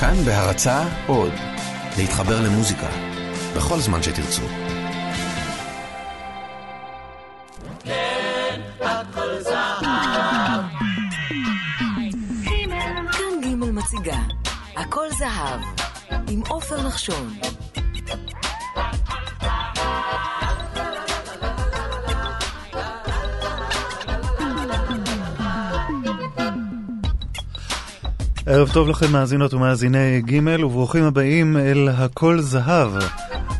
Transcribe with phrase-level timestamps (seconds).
[0.00, 1.32] כאן בהרצה עוד,
[1.98, 2.88] להתחבר למוזיקה,
[3.56, 4.42] בכל זמן שתרצו.
[7.84, 10.64] כן, הכל זהב.
[13.12, 14.18] כאן ג' מציגה,
[14.76, 15.60] הכל זהב,
[16.28, 17.38] עם עופר נחשון.
[28.50, 32.90] ערב טוב לכם מאזינות ומאזיני ג' וברוכים הבאים אל הכל זהב,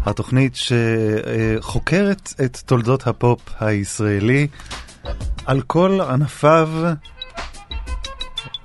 [0.05, 4.47] התוכנית שחוקרת את תולדות הפופ הישראלי
[5.47, 6.69] על כל ענפיו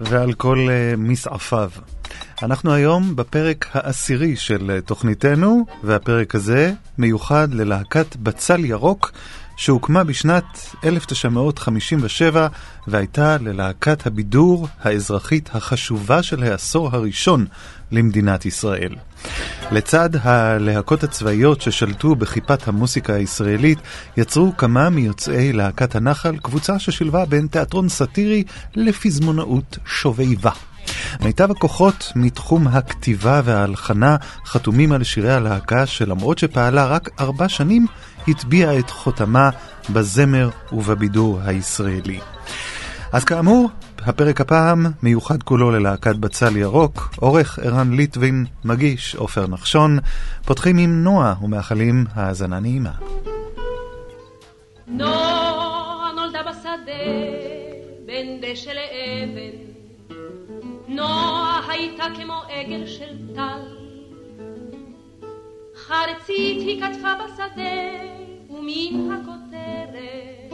[0.01, 1.69] ועל כל אה, מסעפיו.
[2.43, 9.11] אנחנו היום בפרק העשירי של תוכניתנו, והפרק הזה מיוחד ללהקת בצל ירוק,
[9.55, 12.47] שהוקמה בשנת 1957
[12.87, 17.45] והייתה ללהקת הבידור האזרחית החשובה של העשור הראשון
[17.91, 18.95] למדינת ישראל.
[19.71, 23.79] לצד הלהקות הצבאיות ששלטו בכיפת המוסיקה הישראלית,
[24.17, 28.43] יצרו כמה מיוצאי להקת הנחל קבוצה ששילבה בין תיאטרון סאטירי
[28.75, 30.51] לפזמונאות שובבה.
[31.21, 37.85] מיטב הכוחות מתחום הכתיבה וההלחנה חתומים על שירי הלהקה שלמרות שפעלה רק ארבע שנים,
[38.27, 39.49] הטביעה את חותמה
[39.89, 42.19] בזמר ובבידור הישראלי.
[43.13, 49.99] אז כאמור, הפרק הפעם מיוחד כולו ללהקת בצל ירוק, עורך ערן ליטבין, מגיש עופר נחשון,
[50.45, 52.91] פותחים עם נועה ומאחלים האזנה נעימה.
[54.87, 56.93] נועה נולדה בשדה
[58.05, 59.73] בין דשא לאבן
[60.87, 63.82] נועה הייתה כמו עגל של טל.
[65.87, 67.63] חרצית היא כתבה בשדה,
[68.49, 70.53] ומן הכותרת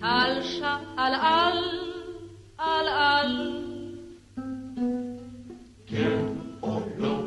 [0.00, 1.58] טל שאל על,
[2.58, 3.62] על על.
[5.86, 6.26] כן
[6.62, 7.18] או לא,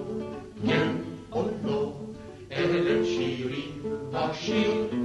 [0.67, 0.95] כן
[1.31, 1.93] או לא,
[2.51, 5.00] אלף שירים בשיר,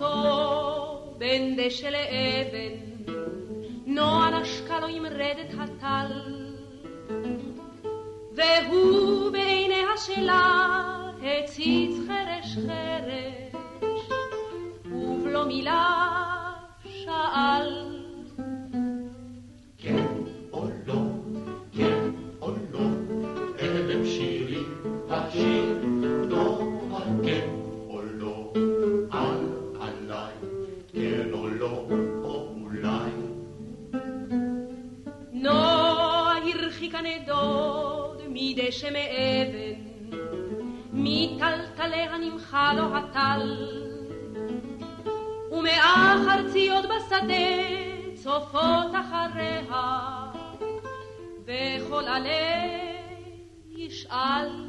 [0.00, 3.12] אותו בין דשא לאבן,
[3.86, 6.12] נועה נשקה לו עם רדת הטל,
[8.32, 10.84] והוא בעיניה שלה
[11.22, 13.52] הציץ חרש חרש,
[14.84, 16.08] ובלא מילה
[16.84, 17.97] שאל.
[36.98, 39.80] הרחיקה נדוד מדשא מאבן,
[40.92, 43.74] מטלטליה נמחה לו הטל,
[45.52, 47.34] ומהחרציות בשדה
[48.14, 50.30] צופות אחריה,
[51.44, 52.66] וכל עלה
[53.76, 54.67] ישאל.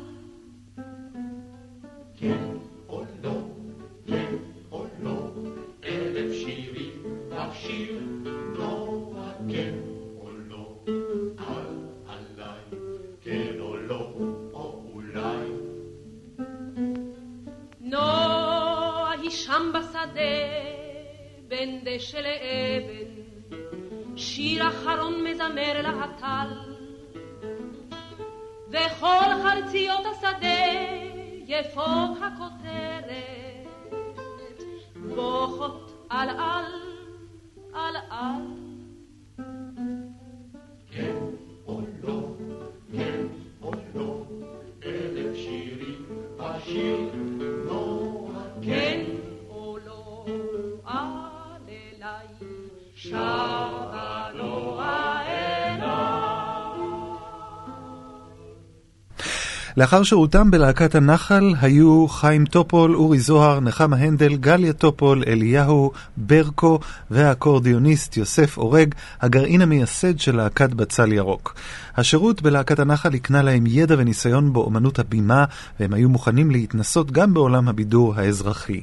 [59.79, 66.79] לאחר שירותם בלהקת הנחל היו חיים טופול, אורי זוהר, נחמה הנדל, גליה טופול, אליהו, ברקו
[67.11, 71.55] והאקורדיוניסט יוסף אורג, הגרעין המייסד של להקת בצל ירוק.
[71.97, 75.45] השירות בלהקת הנחל הקנה להם ידע וניסיון באומנות הבימה,
[75.79, 78.81] והם היו מוכנים להתנסות גם בעולם הבידור האזרחי.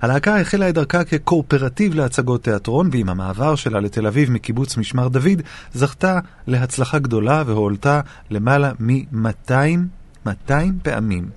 [0.00, 5.42] הלהקה החלה את דרכה כקואופרטיב להצגות תיאטרון, ועם המעבר שלה לתל אביב מקיבוץ משמר דוד,
[5.74, 8.00] זכתה להצלחה גדולה והועלתה
[8.30, 11.30] למעלה מ-200 200 פעמים.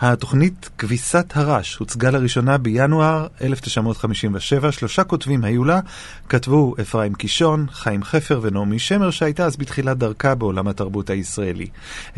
[0.00, 5.80] התוכנית כביסת הרש הוצגה לראשונה בינואר 1957, שלושה כותבים היו לה,
[6.28, 11.66] כתבו אפרים קישון, חיים חפר ונעמי שמר, שהייתה אז בתחילת דרכה בעולם התרבות הישראלי.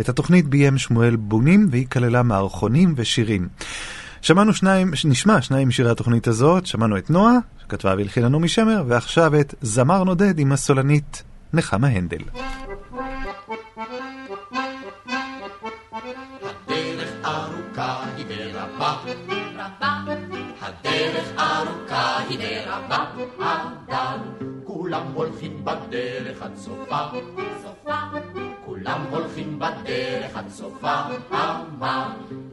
[0.00, 3.48] את התוכנית ביים שמואל בונים, והיא כללה מערכונים ושירים.
[4.22, 9.40] שמענו שניים, נשמע שניים משירי התוכנית הזאת, שמענו את נועה, שכתבה והלחינה נעמי שמר, ועכשיו
[9.40, 11.22] את זמר נודד עם הסולנית
[11.52, 12.22] נחמה הנדל.
[21.14, 23.04] הדרך ארוכה היא ורבה,
[23.38, 24.18] אבל
[24.64, 26.98] כולם הולכים בדרך עד סופה,
[28.64, 31.00] כולם הולכים בדרך עד סופה,
[31.30, 32.02] אבל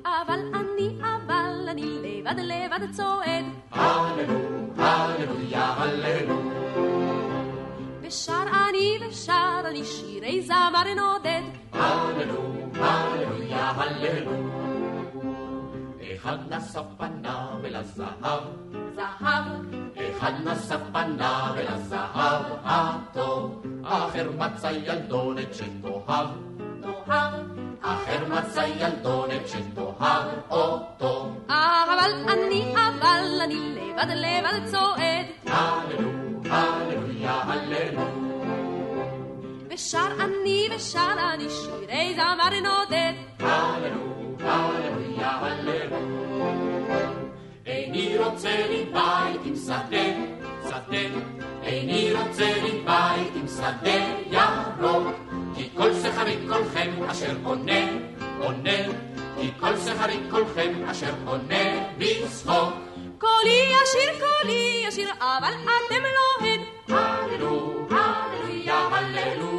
[0.06, 4.40] אבל אני, אבל אני לבד לבד צועד, הללו,
[4.78, 6.42] הללויה, הללו,
[8.02, 11.42] ושר אני ושר אני שירי זמר נודד,
[11.74, 14.81] הללו, הללויה, הללו.
[16.22, 18.44] אחד נשא פניו אל הזהב,
[18.96, 19.46] זהב,
[20.18, 26.28] אחד נשא פניו אל הזהב הטוב, אחר מצא ילדונת שתאהב,
[26.82, 27.34] תאהב,
[27.82, 31.32] אחר מצא ילדונת שתאהב אותו.
[31.48, 36.10] אבל אני, אבל אני לבד לבד צועד, הללו,
[36.50, 38.02] הללויה, הללו,
[39.70, 45.98] ושר אני ושר אני שירי זמר נודד, הללו, הללויה, הללו.
[47.66, 50.08] איני רוצה לי בית עם שדה,
[50.68, 51.22] שדה,
[51.64, 54.00] איני רוצה לי בית עם שדה
[54.32, 55.08] ירוק,
[55.56, 57.82] כי כל שכרי כולכם אשר עונה,
[58.40, 58.78] עונה,
[59.42, 62.74] כי כל שכרי כולכם אשר עונה בצחוק.
[63.18, 69.52] קולי ישיר קולי ישיר אבל אתם לא הן, הללו, הללויה, הללו.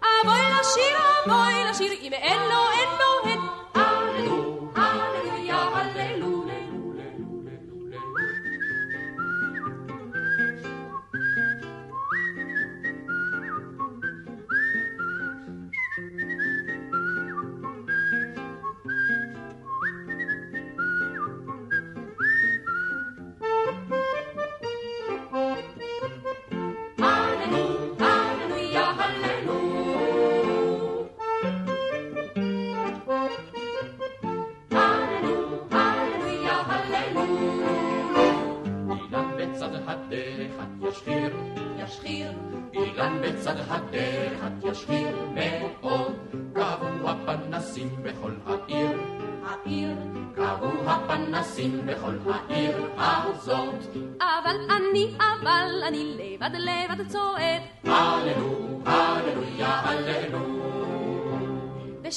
[0.00, 0.96] אבוי לשיר
[1.26, 2.57] אבוי לשיר אם אין לו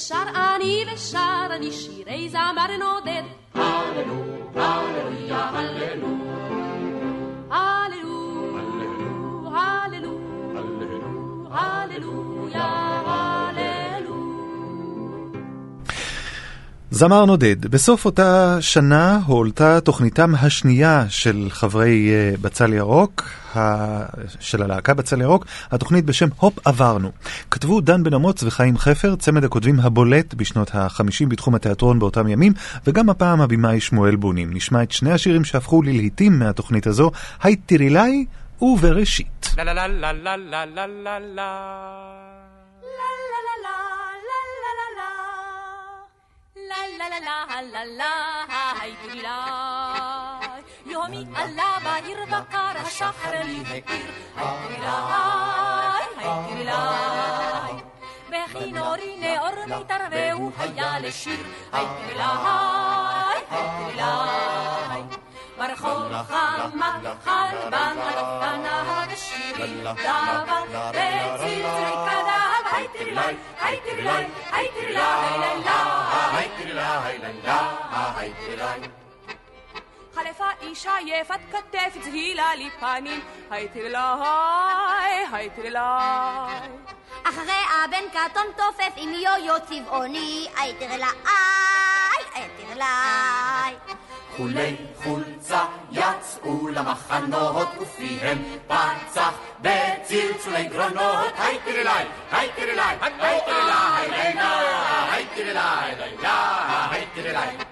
[0.02, 0.22] ושר
[0.56, 3.22] אני ושר אני שירי זמר נודד,
[17.02, 23.24] זמר נודד, בסוף אותה שנה הועלתה תוכניתם השנייה של חברי אה, בצל ירוק,
[23.56, 24.04] ה...
[24.40, 27.10] של הלהקה בצל ירוק, התוכנית בשם הופ עברנו.
[27.50, 32.52] כתבו דן בן אמוץ וחיים חפר, צמד הכותבים הבולט בשנות ה-50 בתחום התיאטרון באותם ימים,
[32.86, 34.54] וגם הפעם הבמאי שמואל בונים.
[34.54, 37.10] נשמע את שני השירים שהפכו ללהיטים מהתוכנית הזו,
[37.42, 38.26] היי תירילי
[38.60, 39.54] ובראשית.
[39.56, 39.72] La la
[41.36, 41.50] la
[47.10, 48.12] la la la la la
[48.80, 49.22] היי
[50.86, 54.76] יומי עלה בעיר בקר השחר לי הקיר היי
[56.68, 57.76] היי
[58.30, 61.88] בכי נורי נאור מיתר והוא היה לשיר היי
[63.96, 65.02] היי
[65.58, 70.44] ברחוב חמה חלבן על אופנה השירי דבר
[70.90, 72.51] בציל צריקדה
[72.82, 75.78] هاي ترلاي هاي ترلاي هاي ترلاي لا لا
[76.34, 77.60] هاي ترلاي لا لا
[78.18, 79.01] هاي ترلاي
[80.14, 86.68] חלפה אישה יפת כתף צהילה לי פנים, הייטרלאי, הייטרלאי.
[87.24, 91.08] אחרי הבן קטון תופף עם יויו צבעוני, הייטרלאי,
[92.34, 93.74] הייטרלאי.
[94.36, 101.88] חולי חולצה יצאו למחנות ופיהם פצח בצלצולי גרונות, היי טרלי,
[102.32, 104.72] היי טרלי, היי הייטרלאי, הייטרלאי, הייטרלאי,
[105.10, 106.34] הייטרלאי, הייטרלאי,
[106.90, 107.71] הייטרלאי, הייטרלאי.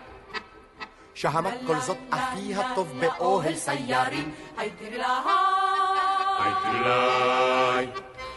[1.21, 4.35] שהמת כל זאת אביה טוב באוהל סיירים.
[4.57, 5.03] היי תגלי,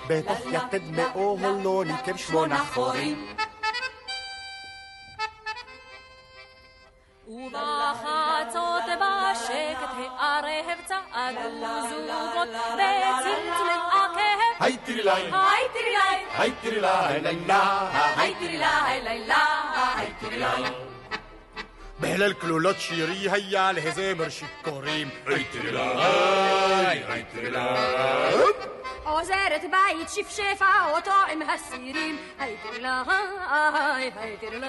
[0.08, 3.36] בתוך יתד מאוהל לא ניתן שמונה חורים.
[7.28, 11.50] ובחצות בשקט הערב צעדו
[11.90, 14.40] זוגות בצמצומי הכאב.
[14.60, 15.98] היי תירי לי, היי תירי לי,
[16.38, 17.22] היי תירי לי, היי
[18.40, 19.34] תירי לי, היי תירי לי,
[19.96, 20.93] היי תירי לי.
[23.32, 25.10] היה להזמר שיכורים.
[25.26, 25.80] היי תירלי,
[27.08, 27.60] היי תירלי.
[29.04, 32.18] עוזרת בית שפשפה אותו עם הסירים.
[32.40, 32.88] היי תירלי,
[34.16, 34.68] היי תירלי.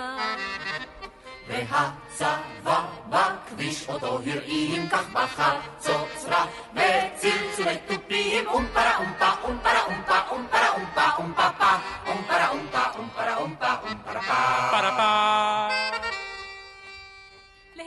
[1.48, 11.48] והצבא בכביש אותו הרעים, כך בחצוצרה בצלצולי תופים, אומפרה אומפה, אומפרה אומפה, אומפרה אומפה, אומפה
[11.58, 11.66] פה,
[12.06, 16.23] אומפרה אומפה, אומפרה אומפה, אומפרה פה.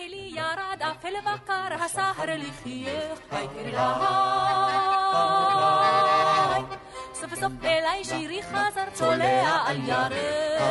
[0.08, 3.78] לילי ירד אפל וקר הסהר לחייך, היי תירלי.
[7.14, 10.62] סוף סוף אליי שירי חזר צולע על ירך.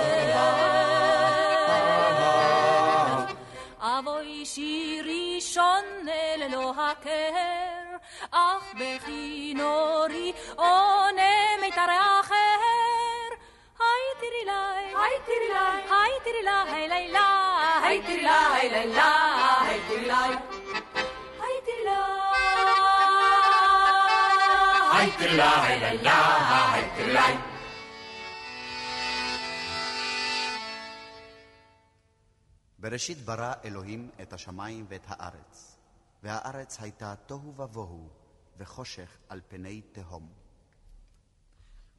[3.81, 7.97] אבוי שירי שונה ללא הכר,
[8.31, 11.91] אך בכינורי עונה מיתר
[12.21, 12.56] אחר.
[15.25, 20.37] תירלי, היי תירלי, היי תירלי, לילה, היי תירלי, לילה, היי תירלי.
[21.41, 21.97] היי תירלי.
[24.93, 27.37] היי תירלי, לילה, היי תירלי.
[32.79, 35.77] בראשית ברא אלוהים את השמיים ואת הארץ,
[36.23, 38.09] והארץ הייתה תוהו ובוהו,
[38.59, 40.46] וחושך על פני תהום.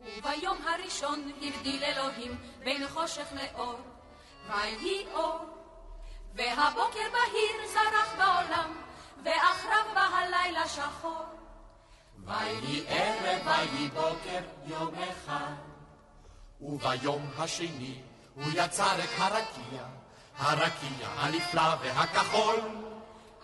[0.02, 3.80] וביום הראשון הבדיל אלוהים בין חושך לאור,
[4.50, 5.58] ויהי אור.
[6.36, 8.82] והבוקר בהיר זרח בעולם,
[9.24, 11.26] ואחריו בא הלילה שחור.
[12.26, 15.54] ויהי ערב, ויהי בוקר, יום אחד.
[16.62, 18.02] וביום השני
[18.36, 19.84] הוא יצר את הרקיע,
[20.38, 22.60] הרקיע הנפלא והכחול.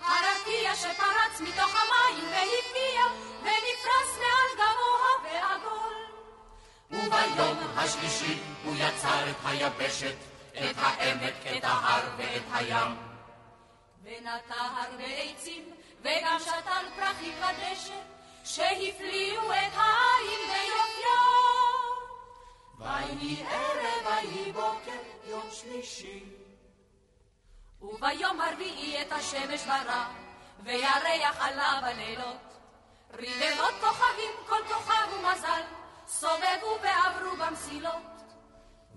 [0.02, 3.02] הרקיע שפרץ מתוך המים והפקיע,
[3.42, 5.83] ונפרס מעל גבוה ועגול.
[6.94, 10.16] וביום השלישי הוא יצר את היבשת,
[10.52, 12.96] את העמק, את ההר ואת הים.
[14.04, 15.64] ונטע הרבה עצים,
[16.02, 18.00] וגם שתל פרחים בדשא,
[18.46, 21.44] שהפליאו את העין ביופיו.
[22.80, 26.24] ויהי ערב, ויהי בוקר, יום שלישי.
[27.82, 30.06] וביום הרביעי את השמש ברא,
[30.64, 32.38] וירח עלה בלילות.
[33.14, 35.62] רבבות כוכבים, כל כוכב ומזל,
[36.08, 38.14] סובבו ועברו במסילות.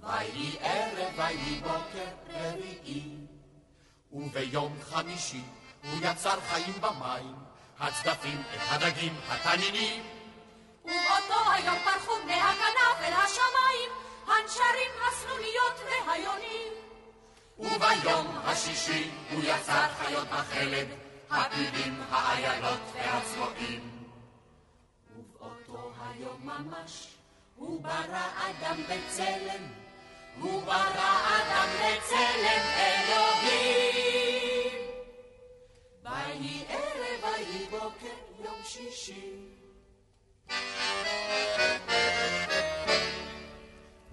[0.01, 3.17] ויהי ערב, ויהי בוקר, רביעי.
[4.13, 5.43] וביום חמישי
[5.83, 7.35] הוא יצר חיים במים,
[7.79, 10.03] הצדפים, את הדגים, התנינים.
[10.85, 13.91] ובאותו היום פרחו בני הכנף אל השמיים,
[14.27, 16.73] הנשרים, הסנוניות והיונים.
[17.59, 20.87] וביום השישי הוא יצר חיות החלד,
[21.31, 23.96] הפילים, האיילות והצבועים.
[26.47, 27.09] ממש
[27.57, 29.63] הוא ברא אדם בצלם,
[30.41, 34.27] הוא ברא אדם בצלם אלוהים.
[36.03, 39.33] ויהי ערב, ויהי בוקר, יום שישי.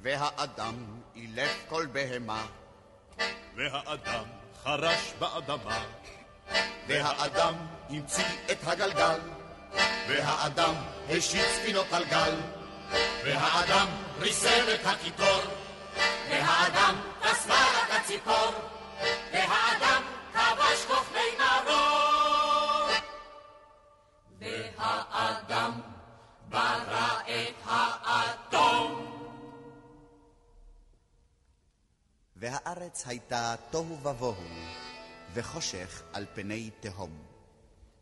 [0.02, 0.76] והאדם
[1.16, 2.48] אילף כל בהמה,
[3.56, 4.26] והאדם
[4.64, 5.84] חרש באדמה,
[6.88, 7.56] והאדם
[7.90, 9.20] המציא את הגלגל,
[10.08, 10.74] והאדם
[11.10, 12.36] השית ספינות על גל,
[13.24, 13.88] והאדם
[14.20, 15.42] ריסם את הקיטור,
[16.30, 18.52] והאדם כסבה רק הציפור,
[19.34, 20.04] והאדם
[20.34, 22.90] כבש כוכבי מרור.
[24.40, 25.82] והאדם
[26.50, 29.14] ברא את האטום.
[32.36, 34.36] והארץ הייתה תוהו ובוהו,
[35.34, 37.23] וחושך על פני תהום.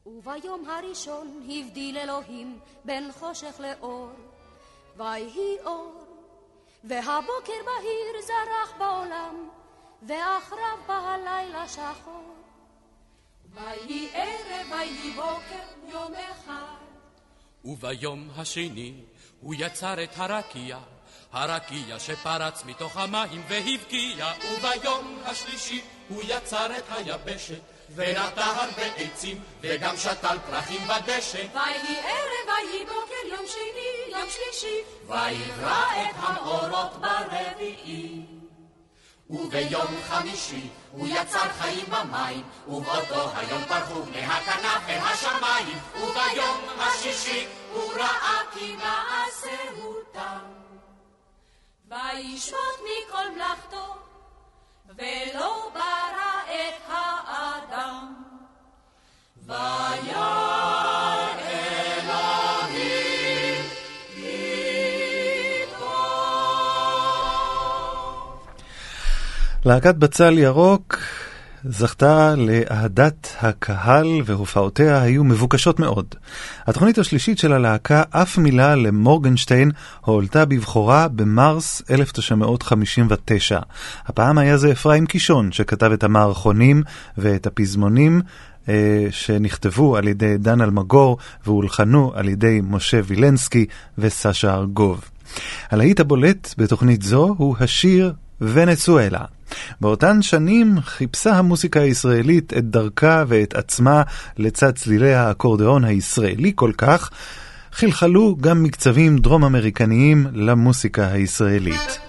[0.06, 4.10] וביום הראשון הבדיל אלוהים בין חושך לאור,
[4.98, 6.06] ויהי אור,
[6.84, 9.50] והבוקר בהיר זרח בעולם,
[10.08, 12.36] ואחריו בא הלילה שחור.
[13.54, 16.76] ויהי ערב, ויהי בוקר, יום אחד.
[17.66, 18.94] וביום השני
[19.42, 20.80] הוא יצר את הרקיע,
[21.32, 24.28] הרקיע שפרץ מתוך המים והבקיע.
[24.52, 27.62] וביום השלישי הוא יצר את היבשת,
[27.96, 31.46] ונטע הרבה עצים, וגם שתל פרחים בדשא.
[31.54, 34.82] ויהי ערב, ויהי בוקר, יום שני, יום שלישי.
[35.08, 38.26] ויברא את המאורות ברביעי.
[39.30, 47.48] וביום חמישי הוא יצר חיים במים, ובאותו היום פרחו בני הכנף אל השמיים, וביום השישי
[47.74, 50.40] הוא ראה כי מעשהו תם.
[51.88, 53.96] וישמוט מכל מלאכתו,
[54.98, 58.14] ולא ברא את האדם.
[69.66, 70.98] להקת בצל ירוק
[71.64, 76.16] זכתה לאהדת הקהל והופעותיה היו מבוקשות מאוד.
[76.68, 83.60] התוכנית השלישית של הלהקה, אף מילה למורגנשטיין, הועלתה בבחורה במרס 1959.
[84.06, 86.84] הפעם היה זה אפרים קישון שכתב את המערכונים
[87.18, 88.22] ואת הפזמונים
[88.70, 93.66] אה, שנכתבו על ידי דן אלמגור והולחנו על ידי משה וילנסקי
[93.98, 95.02] וסשה ארגוב.
[95.72, 99.26] הלהיט הבולט בתוכנית זו הוא השיר ונצואלה.
[99.82, 104.04] באותן שנים חיפשה המוסיקה הישראלית את דרכה ואת עצמה
[104.38, 107.10] לצד צלילי האקורדיאון הישראלי כל כך,
[107.72, 112.00] חלחלו גם מקצבים דרום אמריקניים למוסיקה הישראלית.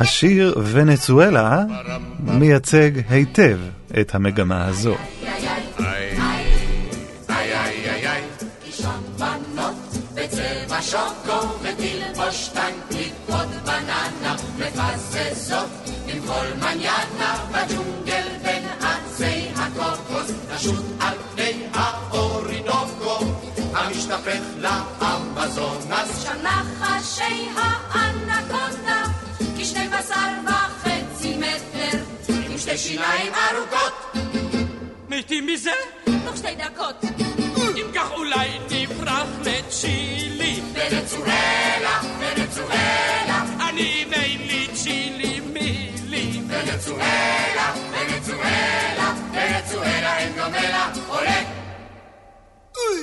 [0.00, 1.64] השיר ונצואלה
[2.20, 3.58] מייצג היטב
[4.00, 4.96] את המגמה הזו.
[10.90, 15.93] שוקו ותלבוש טנק, לקפות בננה, מפזזות
[16.26, 23.18] כל מניאנה בג'ונגל בין עצי הקוקוס, לשוט על פני האורינוקו,
[23.74, 26.22] המשתפך לאמזונס.
[26.22, 29.02] שם נחשי האנקונדה,
[29.58, 34.12] כשני בשר וחצי מטר, עם שתי שיניים ארוכות.
[35.08, 35.70] מתים מזה?
[36.04, 37.04] תוך שתי דקות.
[37.76, 40.60] אם כך אולי נברח לצ'ילי.
[40.72, 45.33] ונצואלה, ונצואלה, אני אין לי צ'ילי.
[46.54, 51.42] ונצואלה, ונצואלה, ונצואלה אין דומה לה, עולה.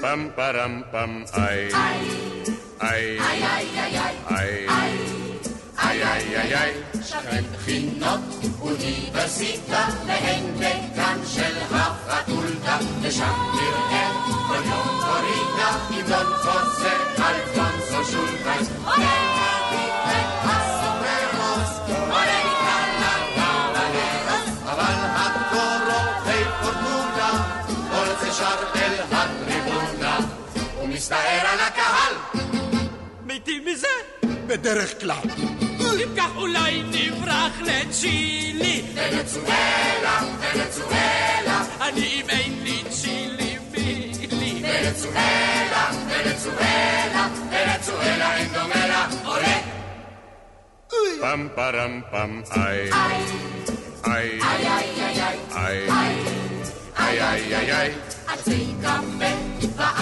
[0.01, 1.70] פם פרם פם איי
[2.81, 4.67] איי איי איי איי
[5.79, 6.03] איי איי
[6.38, 8.20] איי איי שכן בחינות
[8.62, 14.12] אוניברסיטה והן דקן של הפקולטה ושם נראה
[14.48, 19.40] כל יום קורינה עם דון חוזה אלפונסו שולטייס אבל
[31.01, 32.43] מסתער על הקהל.
[33.25, 33.87] מתים מזה?
[34.47, 35.17] בדרך כלל.
[35.79, 38.83] אם כך אולי נברח לצ'ילי.
[38.93, 41.65] ונצואלה, ונצואלה.
[41.81, 44.63] אני אם אין לי צ'ילי מילי.
[44.63, 47.27] ונצואלה, ונצואלה.
[47.51, 49.07] ונצואלה אין דומה לה.
[49.25, 49.57] עולה!
[51.21, 52.89] פם פרם פם איי.
[52.93, 53.21] איי.
[54.05, 55.89] איי איי איי איי.
[56.97, 57.93] איי איי איי איי.
[58.27, 60.00] הצעיקה מטיפה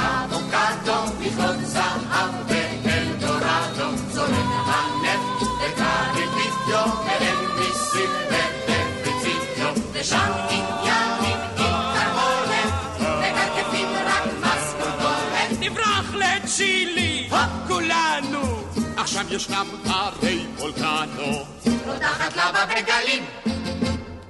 [19.32, 21.46] ישנם הרי וולקנו.
[21.86, 23.26] רותחת לבה בגלים,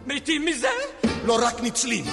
[0.06, 0.68] מתים מזה?
[1.26, 2.06] לא רק ניצלים.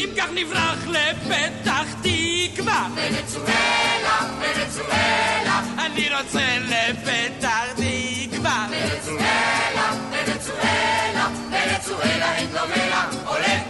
[0.00, 2.88] אם כך נברח לפתח תקווה.
[2.94, 8.66] ונצואלה, ונצואלה, אני רוצה לפתח תקווה.
[8.70, 13.69] ונצואלה, ונצואלה, ונצואלה אין דומה לה, עולה.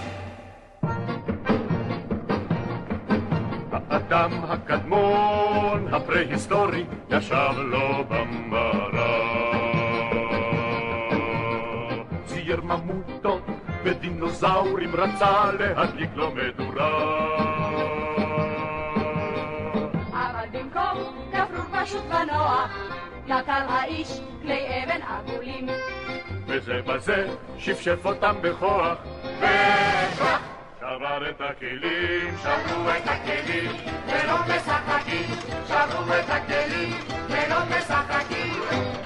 [3.91, 9.41] האדם הקדמון, הפרה-היסטורי, ישב לו במראה.
[12.25, 13.43] צייר ממוטות
[13.85, 16.91] ודינוזאורים, רצה להדליק לו מדורה.
[20.13, 20.99] אבל במקום
[21.33, 22.77] גפרור פשוט ונוח,
[23.27, 25.67] נטל האיש כלי אבן עגולים.
[26.47, 28.99] וזה בזה שפשף אותם בכוח,
[29.39, 30.60] וכך
[30.91, 33.71] שבר את הכלים, שברו את הכלים,
[34.07, 35.25] ולא משחקים,
[35.67, 36.97] שברו את הכלים,
[37.29, 38.63] ולא משחקים.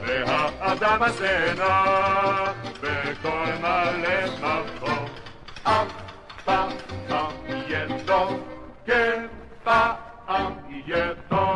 [0.06, 1.84] והאדם הזה נע
[2.80, 5.08] בכל מלא מבוא.
[5.62, 5.88] אף
[6.44, 6.68] פעם
[7.48, 8.48] יהיה טוב,
[8.86, 9.26] כן
[9.64, 11.53] פעם יהיה טוב,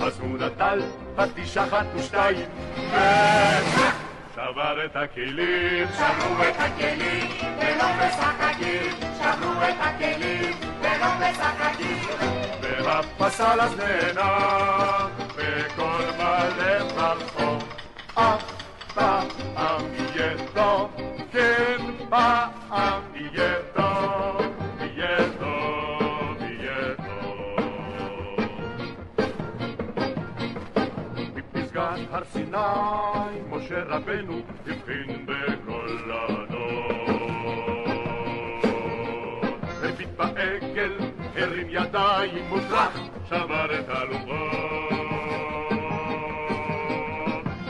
[0.00, 0.82] אז הוא נטל
[1.16, 2.48] פטיש אחת ושתיים!
[4.34, 12.08] שבר את הכלים, שברו את הכלים, ולא משחקים, שברו את הכלים, ולא משחקים.
[12.84, 14.38] והפסל אז נהנה
[15.36, 17.64] בכל מלא ברחוב.
[18.14, 18.42] אף
[18.94, 19.26] פעם
[19.94, 20.90] יהיה טוב,
[21.32, 21.76] כן
[22.08, 23.07] פעם
[32.58, 36.88] סיני, משה רבנו הבחין בכל הדור.
[39.82, 40.92] הביט בעגל,
[41.36, 44.28] הרים ידיים מופרח, שבר את הלוחות.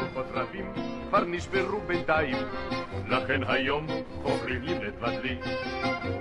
[0.00, 0.72] לוחות רבים
[1.08, 2.36] כבר נשברו בינתיים,
[3.08, 3.86] לכן היום
[4.22, 5.38] חוקרים לי לבדלי.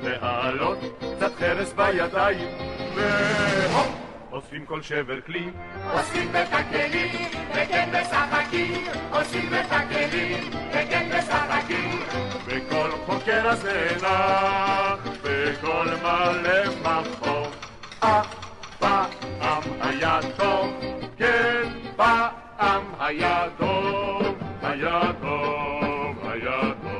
[0.01, 0.77] להעלות
[1.17, 2.47] קצת חרס בידיים,
[2.95, 4.07] והופ!
[4.31, 5.49] אוספים כל שבר כלי,
[6.41, 7.15] את הכלים,
[7.51, 7.89] וכן
[8.47, 11.99] משחקים, עושים את הכלים, וכן משחקים.
[12.45, 17.47] וכל חוקר הזה נח, וכל מלא מחור.
[17.99, 18.35] אף
[18.79, 20.73] פעם היה טוב,
[21.17, 21.63] כן,
[21.95, 26.97] פעם היה טוב, היה טוב, היה טוב.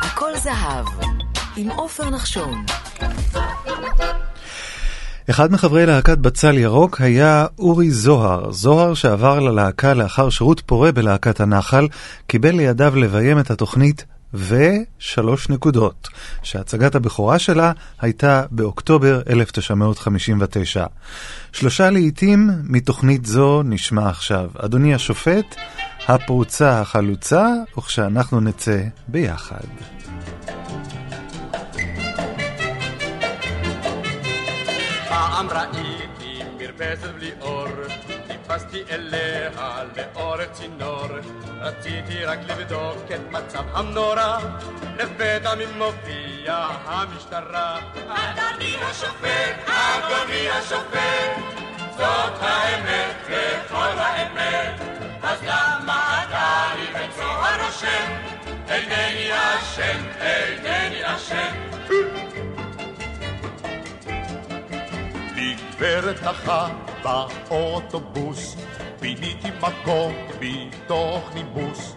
[0.00, 0.86] הכל זהב,
[1.56, 2.64] עם עופר נחשון.
[5.30, 8.52] אחד מחברי להקת בצל ירוק היה אורי זוהר.
[8.52, 11.88] זוהר שעבר ללהקה לאחר שירות פורה בלהקת הנחל,
[12.26, 16.08] קיבל לידיו לביים את התוכנית ושלוש נקודות,
[16.42, 20.86] שהצגת הבכורה שלה הייתה באוקטובר 1959.
[21.52, 24.50] שלושה לעיתים מתוכנית זו נשמע עכשיו.
[24.58, 25.56] אדוני השופט,
[26.08, 27.46] הפרוצה החלוצה,
[27.78, 29.64] וכשאנחנו נצא ביחד.
[35.40, 37.68] פעם ראיתי מרפסת בלי אור,
[38.26, 39.50] טיפסתי אליה
[39.96, 41.06] לאורך צינור,
[41.60, 44.38] רציתי רק לבדוק את מצב המנורה,
[44.96, 47.78] לפתע ממופיע המשטרה.
[48.08, 51.30] אדוני השופט, אדוני השופט,
[51.96, 54.80] זאת האמת וכל האמת,
[55.22, 58.12] אז למה אתה לי בצוהר רושם?
[58.68, 62.29] אינני אשם, אינני אשם.
[65.40, 66.68] גברת נחה
[67.02, 68.56] באוטובוס,
[69.00, 71.96] פיניתי מקום מתוך נימוס.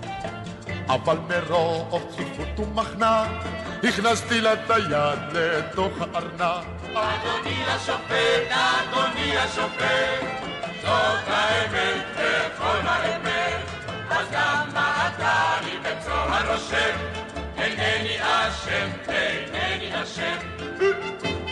[0.88, 3.40] אבל מרוב צפיפות ומחנה,
[3.84, 6.66] הכנסתי לה את היד לתוך הארנק.
[6.84, 10.44] אדוני השופט, אדוני השופט,
[10.82, 13.62] זאת האמת וכל האמת,
[14.10, 16.98] אז למה אתה לי בצוהר רושם?
[17.58, 21.43] אינני אשם, אינני אשם.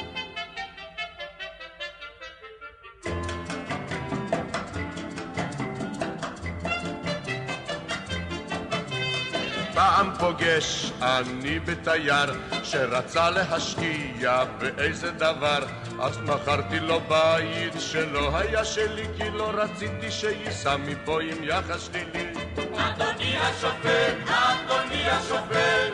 [9.96, 15.60] פעם פוגש אני בתייר שרצה להשקיע באיזה דבר
[16.00, 22.34] אז מכרתי לו בית שלא היה שלי כי לא רציתי שייסע מפה עם יחס שלילי.
[22.58, 25.94] אדוני השופט, אדוני השופט,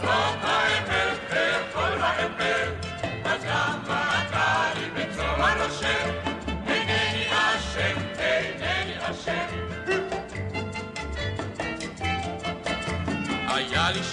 [0.00, 2.85] זאת האמת וכל האמת,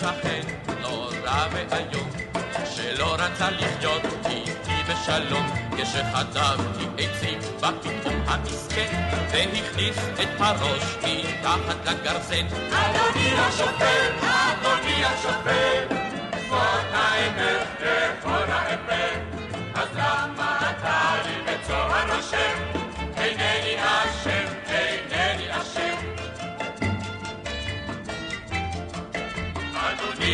[0.04, 0.42] שכן
[0.82, 2.10] נורא ואיום,
[2.66, 12.46] שלא רצה לחיות איתי בשלום, כשחטבתי עצים בא פתאום המסכן, והכניס את הראש מתחת לגרזן.
[12.72, 15.96] אדוני השופט, אדוני השופט,
[16.50, 19.22] זאת האמת וכל האמת,
[19.76, 22.83] אז למה אתה לי בצוהר רושם?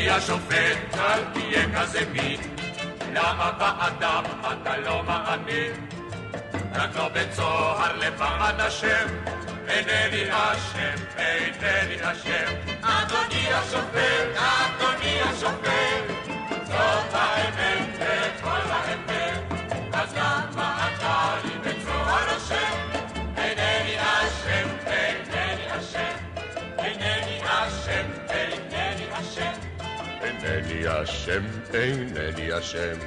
[0.09, 0.97] אדוני השופט?
[0.99, 2.41] אל תהיה כזה מין
[3.13, 5.71] למה באדם אתה לא מאמין?
[6.73, 9.07] רק לא בצוהר למען השם.
[9.67, 12.53] אינני אשם, אינני אשם.
[12.81, 16.27] אדוני השופט, אדוני השופט,
[16.67, 19.39] זאת האמת וכל האמת,
[19.93, 22.78] אז למה אתה לי בצוהר רושם?
[30.69, 32.99] אינני אשם, אינני אשם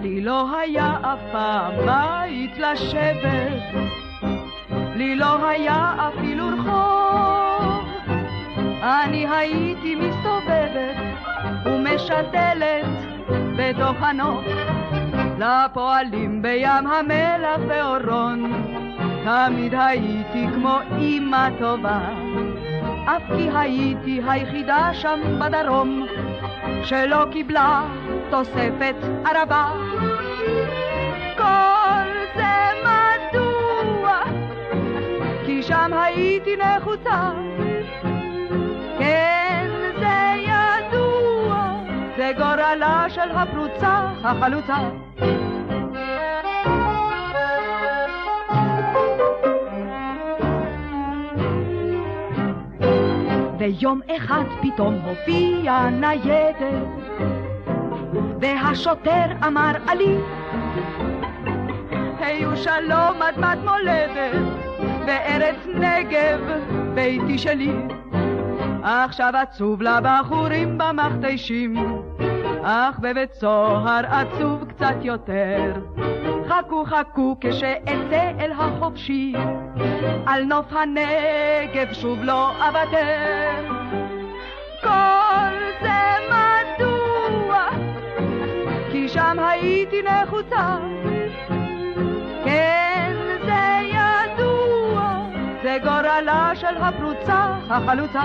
[0.00, 3.62] לי לא היה אף פעם בית לשבת,
[4.96, 7.84] לי לא היה אפילו רחוב.
[8.82, 10.96] אני הייתי מסתובבת
[11.64, 12.86] ומשתלת
[13.56, 14.44] בתוך הנוף,
[15.38, 18.52] לפועלים בים המלח ואורון.
[19.24, 22.00] תמיד הייתי כמו אימא טובה,
[23.04, 26.06] אף כי הייתי היחידה שם בדרום,
[26.82, 27.82] שלא קיבלה
[28.30, 28.94] תוספת
[29.24, 29.72] ערבה.
[31.36, 34.20] כל זה מדוע?
[35.46, 37.30] כי שם הייתי נחוצה.
[38.98, 41.74] כן, זה ידוע,
[42.16, 44.76] זה גורלה של הפרוצה החלוצה.
[53.58, 56.56] ויום אחד פתאום הופיעה ניידת,
[58.40, 60.16] והשוטר אמר עלי,
[62.18, 64.36] היו שלום אדמת מולדת,
[65.06, 66.40] וארץ נגב
[66.94, 67.72] ביתי שלי.
[68.82, 71.74] עכשיו עצוב לבחורים במכתשים,
[72.66, 75.72] אך בבית סוהר עצוב קצת יותר.
[76.48, 79.32] חכו חכו כשאצא אל החופשי,
[80.26, 83.50] על נוף הנגב שוב לא אוותר.
[84.82, 86.00] כל זה
[86.30, 87.66] מדוע?
[88.92, 90.76] כי שם הייתי נחוצה.
[92.44, 93.12] כן,
[93.46, 95.26] זה ידוע,
[95.62, 98.22] זה גורלה של הפרוצה החלוצה.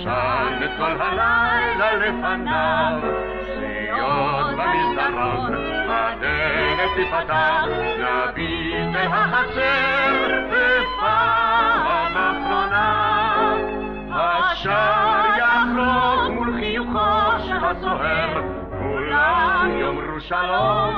[0.00, 3.00] נשען את כל הלילה לפניו.
[3.44, 5.54] ציון במסדרון,
[5.88, 7.64] הדלת תיפתח,
[7.98, 10.10] נביט מהחצר
[10.50, 13.56] בפעם אחרונה.
[14.12, 18.42] השער יחרוק מול חיוכו של הסוהר,
[18.78, 20.94] כולם יאמרו שלום.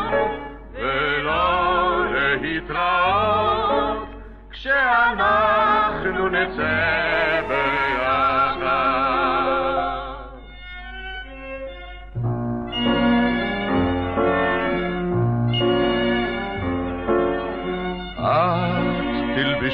[0.75, 4.09] ולא להתראות
[4.51, 8.02] כשאנחנו נצא ביחד.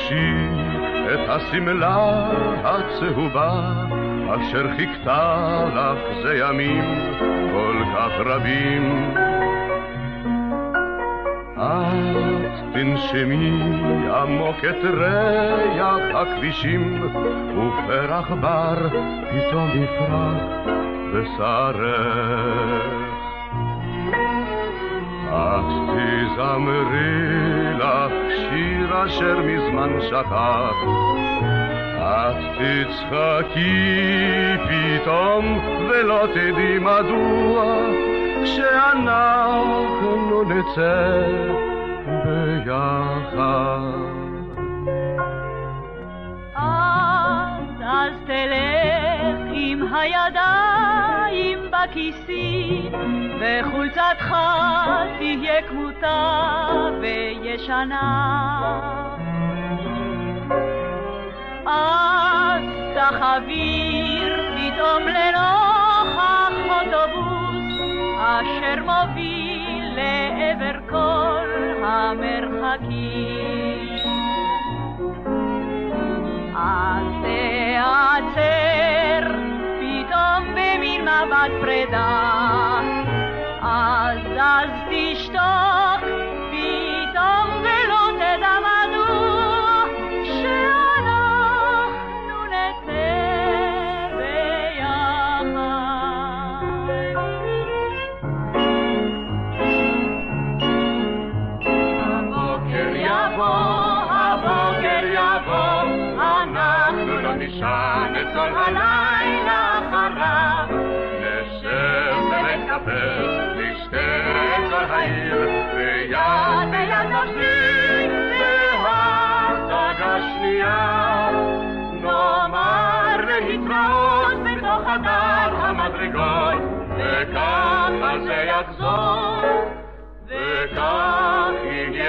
[0.08, 0.34] תלבשי
[1.14, 2.30] את השמלה
[2.64, 3.74] הצהובה
[4.28, 6.84] אשר חיכתה לך זה ימים
[7.52, 9.14] כל כך רבים.
[11.56, 13.52] את תנשמי
[14.10, 17.02] עמוק את ריח הכבישים,
[17.56, 18.88] ופרח בר
[19.30, 20.42] פתאום יפרח
[21.14, 23.07] בשרך.
[25.30, 27.18] את תזמרי
[27.78, 30.76] לך שיר אשר מזמן שכח,
[31.98, 33.98] את תצחקי
[34.68, 37.64] פתאום ולא תדעי מדוע
[38.44, 41.22] כשאנחנו נצא
[42.24, 43.80] ביחד.
[46.56, 50.67] אז, אז תלך עם הידיים
[51.86, 52.92] בכיסים,
[53.40, 54.34] וחולצתך
[55.18, 56.48] תהיה כמותה
[57.00, 58.08] וישנה.
[61.66, 62.62] אז
[62.94, 67.74] תחביר פתאום לנוכח אוטובוס
[68.18, 71.48] אשר מוביל לעבר כל
[71.84, 73.38] המרחקים.
[76.56, 78.67] אז תעצר
[81.18, 82.80] במין מבט פרידה,
[83.60, 85.87] אז אז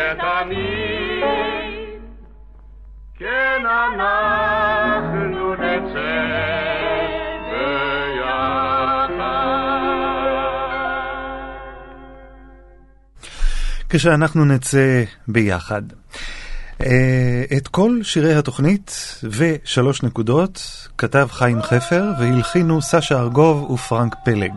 [0.10, 2.02] יהיה תמיד,
[3.19, 6.19] כן אנחנו נצא
[13.89, 15.82] כשאנחנו נצא ביחד.
[16.82, 24.54] אה, את כל שירי התוכנית ושלוש נקודות כתב חיים חפר והלחינו סשה ארגוב ופרנק פלג.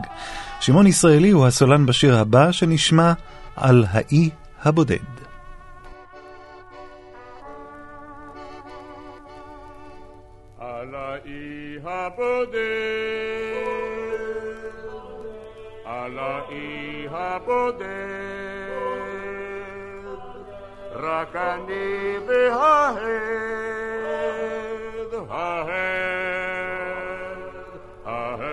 [0.60, 3.12] שמעון ישראלי הוא הסולן בשיר הבא שנשמע
[3.56, 4.30] על האי
[4.62, 5.21] הבודד.
[12.02, 12.58] האי הבודד,
[15.84, 17.86] על האי הבודד,
[20.92, 23.12] רק אני וההד,
[25.30, 25.82] ההד,
[28.04, 28.52] ההד.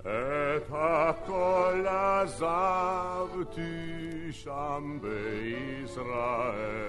[0.00, 2.72] את הכל עזבתי
[4.32, 6.81] שם בישראל.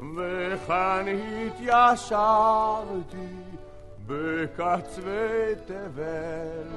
[0.00, 1.04] וכאן
[1.46, 2.18] התיישבתי
[4.06, 6.68] בקצווי תבל.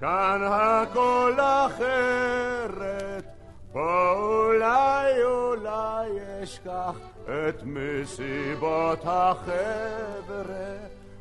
[0.00, 1.34] כאן הכל
[1.66, 3.24] אחרת,
[3.72, 6.08] פה אולי אולי
[6.42, 10.76] אשכח את מסיבות החבר'ה,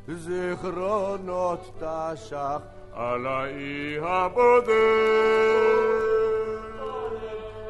[0.07, 2.61] זיכרונות תש"ח
[2.93, 4.73] על האי הבודד,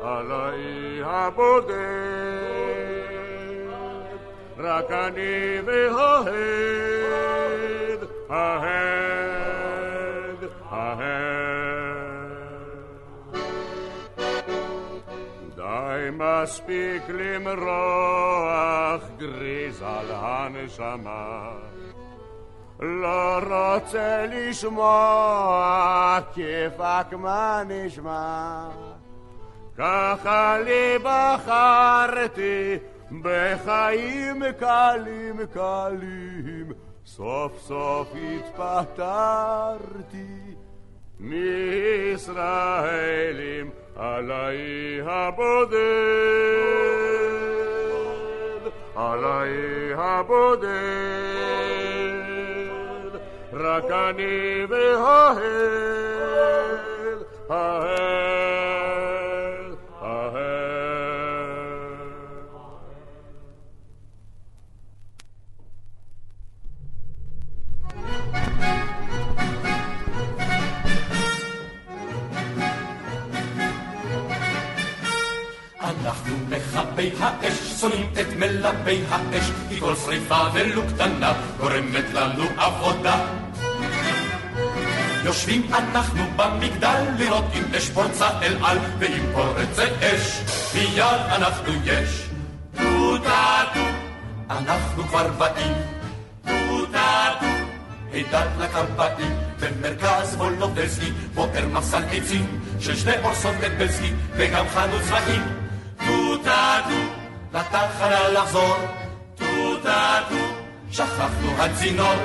[0.01, 2.22] על האי הבודד.
[4.63, 6.33] רק אני וההד,
[8.29, 9.13] ההד,
[10.69, 12.33] ההד.
[15.55, 21.51] די מספיק למרוח גריז על הנשמה.
[22.79, 28.69] לא רוצה לשמוע כיפק מה נשמע.
[29.77, 32.77] ככה לי בחרתי
[33.21, 36.71] בחיים קלים קלים,
[37.05, 39.43] סוף סוף התפטרתי
[41.19, 42.49] מישראלים
[43.95, 45.77] על האי הבודד,
[48.95, 50.69] על האי הבודד,
[53.53, 55.43] רק אני וההד,
[57.49, 58.12] ההד,
[79.13, 83.25] האש, כי כל שריפה ולו קטנה גורמת לנו עבודה.
[85.23, 90.39] יושבים אנחנו במגדל לראות אם אש פורצה אל על, ואם פורצת אש,
[90.75, 92.29] מיד אנחנו יש.
[92.77, 93.79] טו-טה-טו,
[94.49, 95.73] אנחנו כבר באים.
[96.45, 97.45] טו-טה-טו,
[98.11, 105.41] הידד לכבאים, במרכז וולנובסקי, בוער מחסן עצים, של שני אורסון בלבלסקי, וגם חנות צבעים.
[105.97, 107.23] טו-טה-טו,
[107.53, 109.02] לתחנה לחזור.
[109.83, 110.35] טו-טה-טו,
[110.91, 112.15] שכחנו הצינור.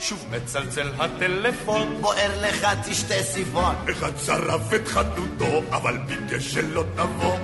[0.00, 1.96] שוב מצלצל הטלפון.
[2.00, 3.74] בוער לך תשתה סיפון.
[3.90, 7.38] אחד שרף את חותנתו, אבל ביקש שלא נבוא.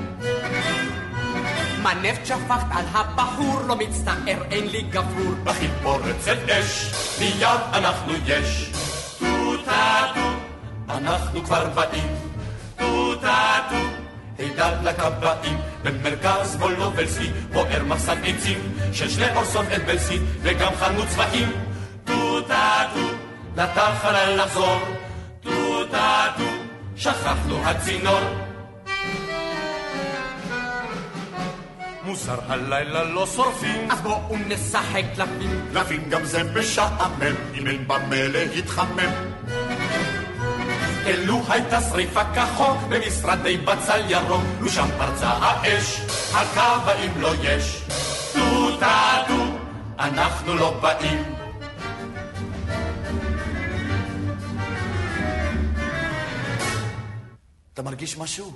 [1.82, 3.60] מה נפט שפכת על הבחור?
[3.66, 5.34] לא מצטער, אין לי גפרור.
[5.62, 8.70] אם פורצת אש, מיד אנחנו יש.
[9.18, 10.30] טו-טה-טו,
[10.88, 12.14] אנחנו כבר באים.
[12.76, 13.49] טו-טה-טו,
[14.40, 18.59] הידד לכבאים, במרכז וולובלסקי, בוער מחסן עצים,
[18.92, 21.53] של שני אורסון אדבלסקי, וגם חנות צבעים.
[22.05, 23.07] טו-טה-טו,
[23.57, 24.79] לתחנה לחזור.
[25.40, 26.44] טו-טה-טו,
[26.96, 28.20] שכחנו הצינור.
[32.05, 35.68] מוסר הלילה לא שורפים, אז בואו נשחק קלפים.
[35.72, 39.29] קלפים גם זה משעמם, אם אין במה להתחמם.
[41.10, 46.00] אילו הייתה שריפה כחוק במשרדי בצל ירוק, לו שם פרצה האש,
[46.34, 47.82] הכבאים לא יש.
[48.32, 49.44] טו-טה-טו,
[49.98, 51.22] אנחנו לא באים.
[57.74, 58.52] אתה מרגיש משהו?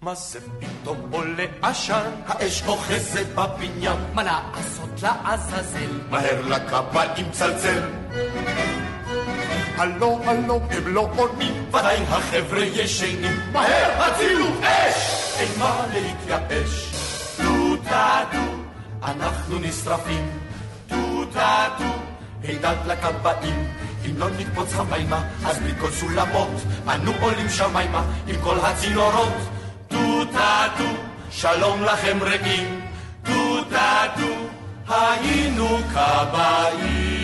[0.00, 2.10] מה זה פתאום עולה עשן?
[2.26, 3.96] האש אוחזת בבניין.
[4.14, 6.00] מה לעשות לעזאזל?
[6.10, 7.82] מהר לכבאים צלצל.
[9.80, 11.64] הלו, הלו, הם לא עונים.
[11.68, 13.40] ודאי החבר'ה ישנים.
[13.52, 14.96] מהר, הצילו אש!
[15.38, 16.92] אין מה להתייאש.
[17.36, 18.38] טו-טה-טו,
[19.02, 20.30] אנחנו נשרפים.
[20.88, 21.84] טו-טה-טו,
[22.42, 23.68] הידד לכבאים.
[24.06, 26.62] אם לא נקפוץ המימה, אז בלי כל סולמות,
[26.94, 29.38] אנו עולים שמיימה עם כל הצינורות.
[29.88, 30.90] טו-טה-טו,
[31.30, 32.80] שלום לכם רעים.
[33.24, 34.32] טו-טה-טו,
[34.88, 37.19] היינו כבאים.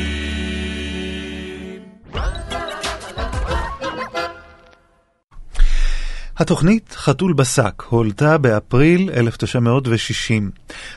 [6.37, 10.51] התוכנית חתול בשק הועלתה באפריל 1960.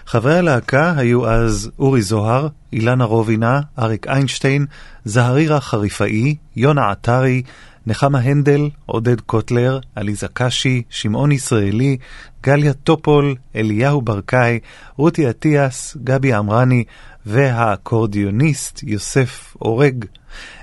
[0.05, 4.65] חברי הלהקה היו אז אורי זוהר, אילנה רובינה, אריק איינשטיין,
[5.05, 7.41] זהרירה חריפאי, יונה עטרי,
[7.87, 11.97] נחמה הנדל, עודד קוטלר, עליזה קשי, שמעון ישראלי,
[12.43, 14.59] גליה טופול, אליהו ברקאי,
[14.95, 16.83] רותי אטיאס, גבי עמרני
[17.25, 20.05] והאקורדיוניסט יוסף אורג.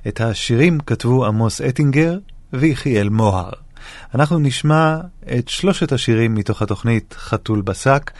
[0.08, 2.18] את השירים כתבו עמוס אטינגר
[2.52, 3.50] ויחיאל מוהר.
[4.14, 4.98] אנחנו נשמע
[5.38, 8.10] את שלושת השירים מתוך התוכנית חתול בשק,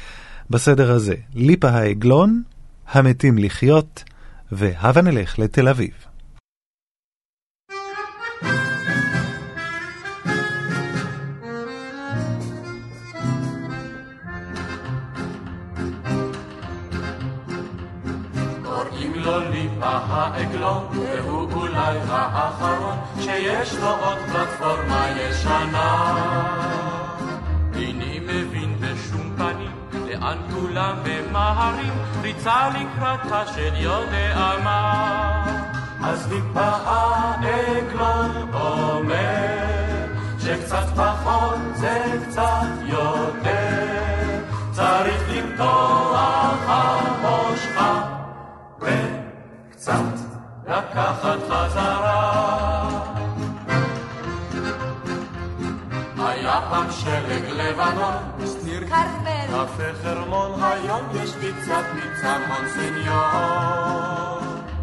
[0.50, 2.42] בסדר הזה, ליפה העגלון,
[2.88, 4.04] המתים לחיות,
[4.52, 6.05] והבה נלך לתל אביב.
[20.16, 25.92] העגלון, והוא אולי האחרון שיש לו עוד פלטפורמה ישנה.
[27.74, 29.76] איני מבין בשום פנים
[30.08, 31.92] לאן כולם ממהרים,
[32.22, 35.44] ריצה לקראתה של יודע מה.
[36.02, 40.06] אז ליפה העגלון אומר,
[40.38, 42.75] שקצת פחות זה קצת
[50.76, 52.88] לקחת חזרה.
[56.18, 58.14] היה פעם שלג לבנון,
[58.46, 63.16] שניר כרמל, קפה חרמון, היום יש לי קצת ניצן מונסניור.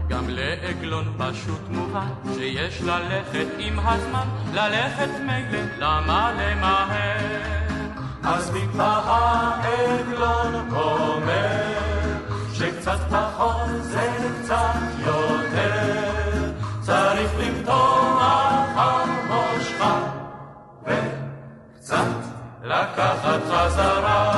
[0.07, 7.63] גם לעגלון פשוט מובן שיש ללכת עם הזמן, ללכת מילא, למה למהר?
[8.23, 11.73] אז ליפה העגלון אומר
[12.53, 14.09] שקצת פחות זה
[14.43, 14.92] קצת
[23.53, 24.33] חזרה.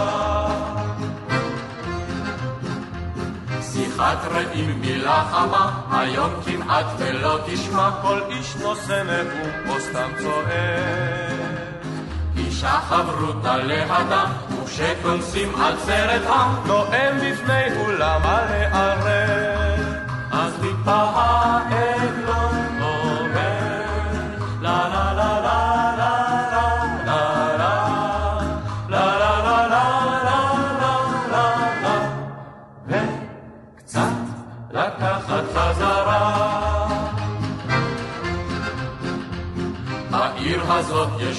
[3.62, 10.46] שיחת רעים מילה חמה, היום כמעט ולא תשמע, כל איש נושא נאום או סתם צועק.
[12.38, 14.32] אישה חברותה לאדם,
[14.64, 19.66] וכשכונסים עצרת עם, נואם בפני אולם הלערב.
[20.32, 21.95] אז ליפה העגלון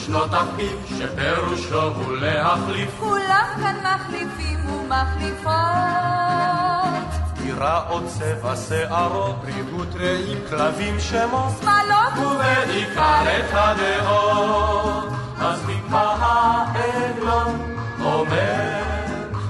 [0.06, 5.52] ישנו תחביב שפירושו הוא להחליף כולם כאן מחליפים ומחליפות.
[7.34, 15.08] דירה או צבע שערות, ריהוט רעים, כלבים שמות, שמאלות ובעיקר את הדעות.
[15.40, 18.82] אז ליפה העגלון אומר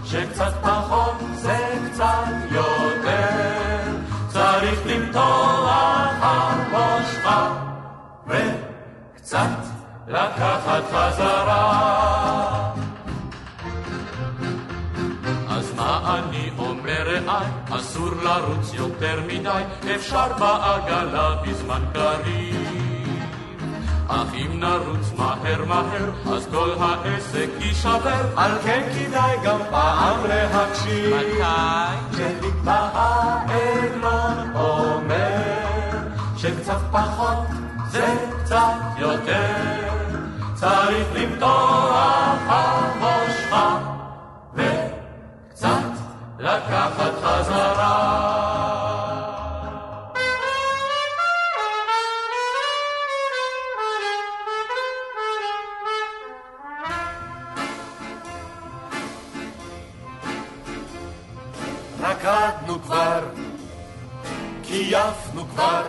[0.04, 1.59] שקצת פחות זה
[1.92, 3.96] קצת יותר,
[4.28, 6.05] צריך למתוח
[10.09, 12.72] לקחת חזרה.
[15.48, 19.62] אז מה אני אומר רעי, אסור לרוץ יותר מדי,
[19.94, 22.57] אפשר בעגלה בזמן קריב.
[24.09, 31.16] אך אם נרוץ מהר מהר, אז כל העסק יישבר, על כן כדאי גם פעם להקשיב.
[31.16, 31.42] מתי?
[32.12, 35.98] כשליפה העגלון אומר,
[36.36, 37.38] שקצת פחות
[37.90, 39.86] זה קצת יותר,
[40.66, 43.78] צריך למתוח המושכה.
[44.54, 45.68] וקצת
[46.38, 48.26] לקחת חזרה.
[62.00, 63.20] רקדנו כבר,
[64.62, 65.82] קייפנו כבר,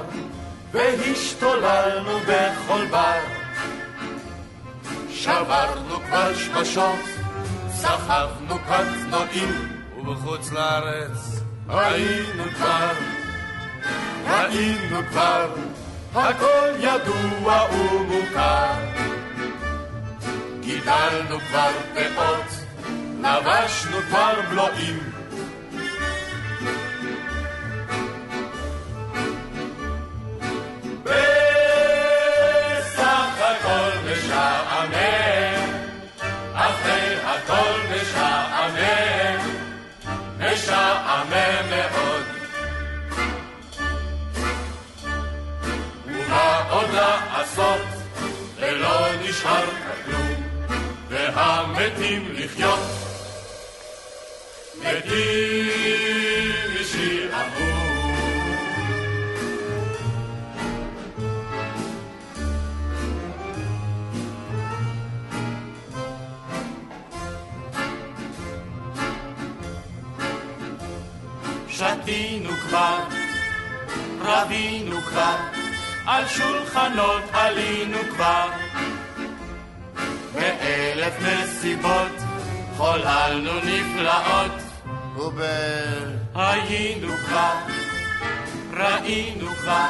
[0.71, 3.36] והשתוללנו בכל בר.
[5.17, 6.99] שברנו כבר שמשות,
[7.69, 12.93] סחבנו קטנועים, ובחוץ לארץ היינו כבר,
[14.27, 15.47] ראינו כבר,
[16.15, 18.73] הכל ידוע ומוכר.
[20.59, 21.71] גידלנו כבר
[22.15, 22.51] פאות,
[23.21, 25.16] לבשנו כבר בלועים.
[46.77, 47.81] עוד לעשות,
[48.59, 49.65] ולא נשאר
[50.05, 50.43] כלום,
[51.09, 52.79] והמתים לחיות.
[54.79, 55.71] מתים
[56.79, 57.87] אישי אמור.
[71.69, 72.97] שתינו כבר,
[74.21, 75.56] רבינו כבר.
[76.07, 78.49] על שולחנות עלינו כבר.
[80.33, 82.11] באלף מסיבות
[82.77, 84.51] חוללנו נפלאות,
[85.15, 85.41] וב...
[86.35, 87.53] היינו כבר,
[88.73, 89.87] ראינו כבר,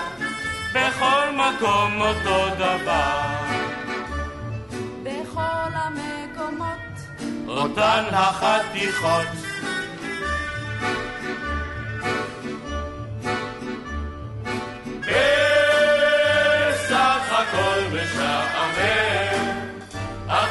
[0.74, 3.22] בכל מקום אותו דבר.
[5.04, 6.78] בכל המקומות
[7.48, 9.37] אותן החתיכות.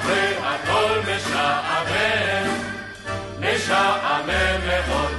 [0.06, 2.64] אחרי הכל משעמם,
[3.40, 5.12] משעמם מאוד.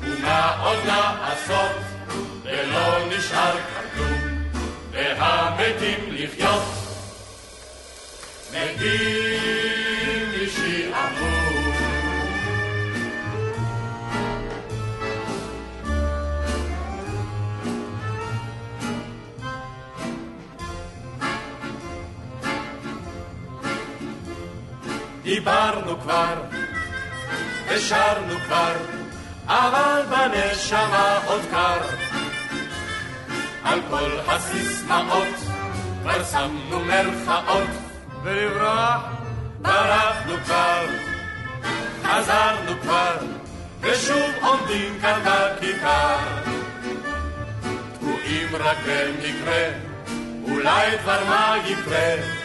[0.00, 1.76] ומה עוד לעשות,
[2.44, 3.56] ולא נשאר
[3.94, 4.42] כלום,
[4.92, 6.62] והמתים לחיות.
[8.52, 11.45] מתים משעמום.
[25.46, 26.34] דיברנו כבר,
[27.68, 28.72] ושרנו כבר,
[29.46, 31.78] אבל בנשמה עוד קר.
[33.64, 35.34] על כל הסיסמאות
[36.02, 37.68] כבר שמנו מרכאות,
[38.22, 39.02] ולברוח
[39.58, 40.84] ברחנו כבר,
[42.04, 43.16] חזרנו כבר,
[43.80, 46.16] ושוב עומדים כאן בכיכר.
[47.94, 49.68] תקועים רק במקרה,
[50.48, 52.35] אולי כבר מה יקרה.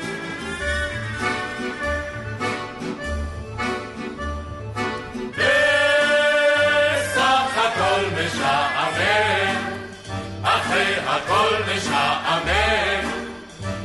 [10.72, 13.10] אחרי הכל משעמם,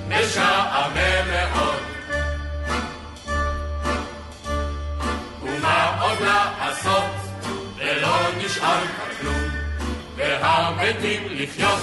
[0.08, 1.82] משעמם מאוד.
[5.42, 7.04] ומה עוד לעשות,
[7.76, 8.80] ולא נשאר
[9.20, 9.48] כלום,
[10.16, 11.80] והמתים לחיות.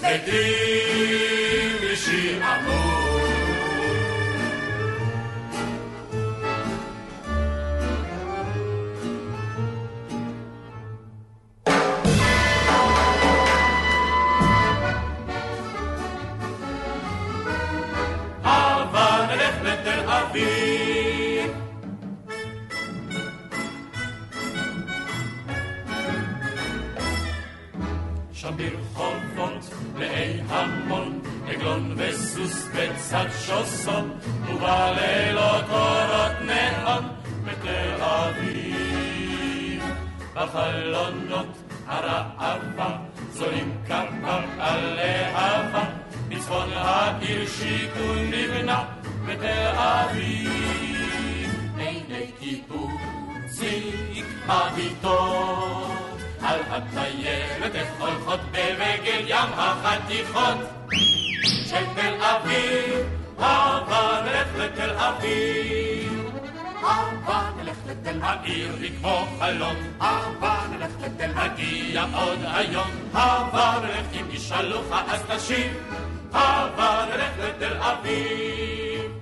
[0.00, 2.95] מתים משעמום.
[29.96, 34.10] מלאי המון, עגלון וסוס בצד שוסון,
[34.48, 37.04] ובלילות אורות נאון
[37.44, 39.82] בתל אביב.
[40.34, 42.96] בחלונות הרעבה
[43.32, 44.15] זולים כמה
[58.36, 60.58] הולכות ברגל ים החתיכות
[61.66, 63.06] של תל אביב.
[63.38, 66.30] הבה נלך לתל אביב.
[66.82, 69.76] הבה נלך לתל העיר היא כמו חלום.
[70.00, 72.90] הבה נלך לתל נגיע עוד היום.
[73.12, 75.72] הבה נלך אם ישאלוך אז תשיב.
[76.32, 79.12] הבה נלך לתל אביב.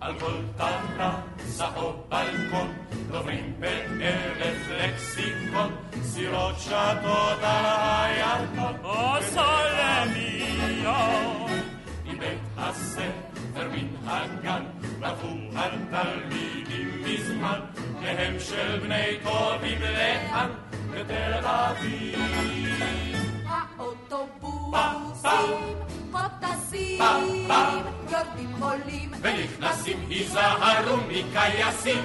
[0.00, 0.32] על כל
[1.58, 2.72] טרסה או בלקון
[3.10, 8.74] דוברים באלף לקסיקון סירות שטות על הירקון.
[8.84, 10.50] או סולמיות
[12.04, 14.62] עם בית הספר מן הגן
[15.00, 17.60] ברחו התלמידים מזמן
[18.02, 20.50] והם של בני טובים לאן
[20.90, 22.18] בתל אביב
[23.46, 25.18] האוטובוסים
[26.10, 27.02] פה טסים,
[28.10, 32.04] יורדים עולים ונכנסים היזהרו מקייסים.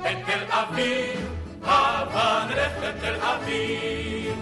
[0.00, 1.28] בתל אביב,
[1.62, 4.34] הבה נלך לתל אביב.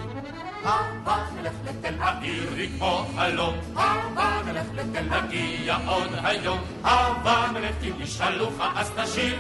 [0.65, 7.75] הבה נלך לתל העיר היא כמו חלום, הבה נלך לתל נגיע עוד היום, הבה נלך
[7.83, 9.39] אם ישאלוך אז תשיב,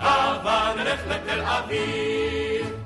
[0.00, 2.83] הבה נלך לתל אביב.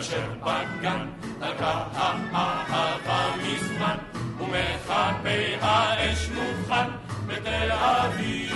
[0.00, 1.06] אשר בגן,
[1.38, 3.96] דרכה האהבה מזמן,
[4.38, 6.90] ומכבי האש מוכן
[7.26, 8.52] בתל אביב.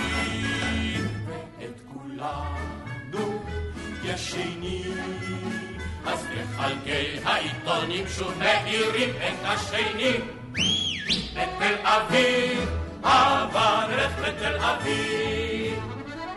[1.27, 3.43] ואת כולנו
[4.03, 4.97] ישנים,
[6.05, 10.27] אז מחלקי העיתונים שוב מאירים את השנים.
[11.35, 12.69] לתל אביב,
[13.05, 15.22] אהבה נלך לתל אביב.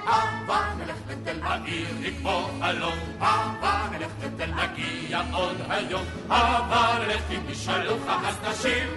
[0.06, 2.98] אהבה נלך לתל אביב, לקבור חלום.
[3.22, 6.04] אהבה נלך לתל נגיע עוד היום.
[6.30, 8.88] אהבה נלך אם תשאלו אז נשים.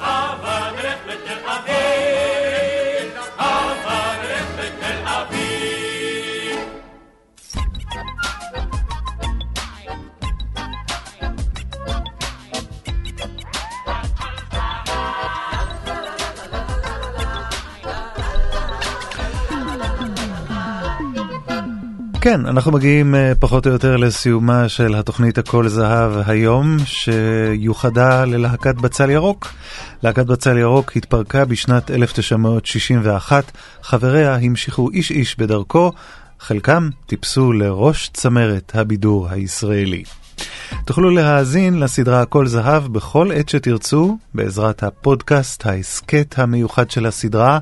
[0.00, 3.12] אהבה נלך לתל אביב.
[3.40, 5.39] אהבה נלך לתל אביב.
[22.22, 28.74] כן, אנחנו מגיעים אה, פחות או יותר לסיומה של התוכנית הכל זהב היום, שיוחדה ללהקת
[28.74, 29.52] בצל ירוק.
[30.02, 33.52] להקת בצל ירוק התפרקה בשנת 1961,
[33.82, 35.92] חבריה המשיכו איש איש בדרכו,
[36.40, 40.02] חלקם טיפסו לראש צמרת הבידור הישראלי.
[40.84, 47.58] תוכלו להאזין לסדרה הכל זהב בכל עת שתרצו, בעזרת הפודקאסט, ההסכת המיוחד של הסדרה,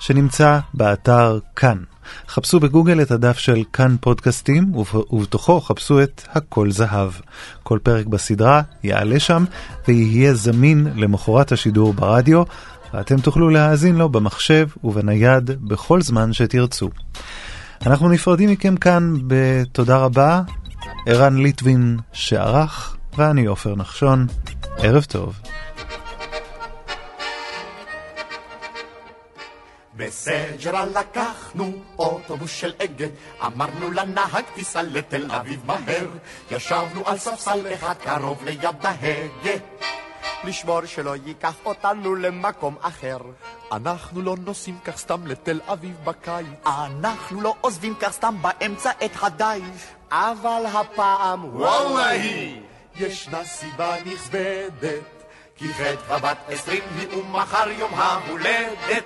[0.00, 1.89] שנמצא באתר כאן.
[2.28, 4.74] חפשו בגוגל את הדף של כאן פודקאסטים,
[5.10, 7.10] ובתוכו חפשו את הכל זהב.
[7.62, 9.44] כל פרק בסדרה יעלה שם
[9.88, 12.42] ויהיה זמין למחרת השידור ברדיו,
[12.94, 16.90] ואתם תוכלו להאזין לו במחשב ובנייד בכל זמן שתרצו.
[17.86, 20.42] אנחנו נפרדים מכם כאן בתודה רבה,
[21.06, 24.26] ערן ליטבין שערך, ואני עופר נחשון.
[24.78, 25.40] ערב טוב.
[30.00, 33.08] בסג'רה לקחנו אוטובוס של אגד,
[33.46, 36.06] אמרנו לנהג תיסע לתל אביב מהר,
[36.50, 39.56] ישבנו על ספסל אחד קרוב ליד ההגה.
[40.44, 43.18] לשמור שלא ייקח אותנו למקום אחר.
[43.72, 46.46] אנחנו לא נוסעים כך סתם לתל אביב בקיץ.
[46.66, 49.82] אנחנו לא עוזבים כך סתם באמצע את הדיש.
[50.10, 52.24] אבל הפעם, וואללה
[52.96, 55.24] ישנה סיבה נכבדת,
[55.56, 59.04] כי חטא בת עשרים היא ומחר יום ההולדת.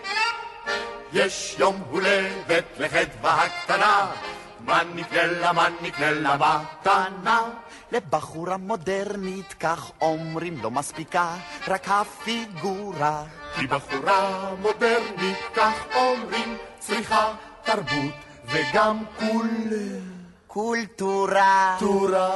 [1.12, 4.12] יש יום הולדת לחדווה הקטנה,
[4.60, 7.40] מה נקנה לה, מה נקנה לה מתנה?
[7.92, 11.36] לבחורה מודרנית, כך אומרים, לא מספיקה
[11.68, 13.24] רק הפיגורה.
[13.56, 18.14] כי בחורה מודרנית, כך אומרים, צריכה תרבות
[18.46, 19.68] וגם קול...
[20.46, 21.76] קולטורה.
[21.80, 22.30] טורה.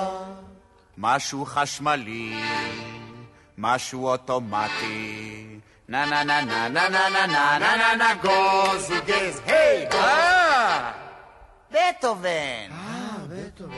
[0.98, 2.40] משהו חשמלי,
[3.58, 5.57] משהו אוטומטי.
[5.88, 9.86] נה נה נה נה נה נה נה נה נה נה נה גוז וגז, היי!
[9.92, 10.90] אה!
[11.70, 12.68] בטהובן!
[12.70, 13.74] אה, בטהובן.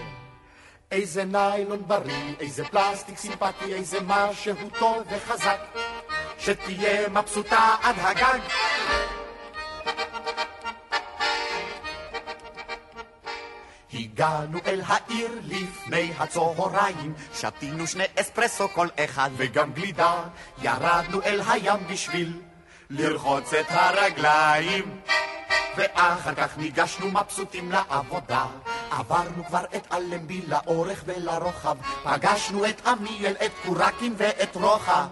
[0.93, 5.59] איזה ניילון בריא, איזה פלסטיק סימפטי, איזה משהו טוב וחזק,
[6.39, 8.41] שתהיה מבסוטה עד הגג.
[13.95, 20.23] הגענו אל העיר לפני הצהריים, שתינו שני אספרסו כל אחד וגם גלידה,
[20.63, 22.41] ירדנו אל הים בשביל
[22.91, 25.01] לרחוץ את הרגליים.
[25.77, 28.47] ואחר כך ניגשנו מבסוטים לעבודה.
[28.91, 35.07] עברנו כבר את אלנבי לאורך ולרוחב, פגשנו את עמיאל, את קורקים ואת רוחה.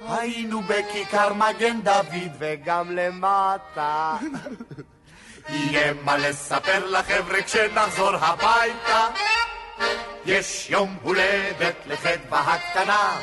[0.00, 4.16] היינו בכיכר מגן דוד וגם למטה.
[5.48, 9.06] יהיה מה לספר לחבר'ה כשנחזור הביתה.
[10.26, 13.20] יש יום הולדת לחדווה הקטנה,